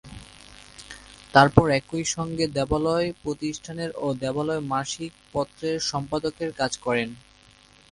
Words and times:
তারপর 1.33 1.65
একই 1.79 2.03
সঙ্গে 2.15 2.45
'দেবালয়' 2.49 3.15
প্রতিষ্ঠানের 3.23 3.91
ও 3.97 4.15
'দেবালয়' 4.15 4.67
মাসিক 4.71 5.11
পত্রের 5.33 5.77
সম্পাদকের 5.91 6.49
কাজ 6.59 6.71
করেন। 6.85 7.09